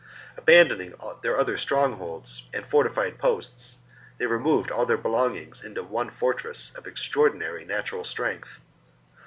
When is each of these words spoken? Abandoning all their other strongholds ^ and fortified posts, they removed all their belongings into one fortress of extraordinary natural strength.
Abandoning 0.35 0.95
all 0.95 1.17
their 1.21 1.37
other 1.37 1.59
strongholds 1.59 2.49
^ 2.53 2.57
and 2.57 2.65
fortified 2.65 3.19
posts, 3.19 3.77
they 4.17 4.25
removed 4.25 4.71
all 4.71 4.87
their 4.87 4.97
belongings 4.97 5.63
into 5.63 5.83
one 5.83 6.09
fortress 6.09 6.73
of 6.73 6.87
extraordinary 6.87 7.63
natural 7.65 8.03
strength. 8.03 8.59